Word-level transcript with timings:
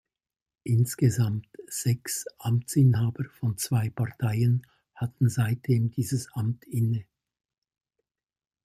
Insgesamt 0.63 1.45
sechs 1.67 2.25
Amtsinhaber 2.39 3.25
von 3.25 3.59
zwei 3.59 3.91
Parteien 3.91 4.65
hatten 4.95 5.29
seitdem 5.29 5.91
dieses 5.91 6.33
Amt 6.33 6.65
inne. 6.65 7.05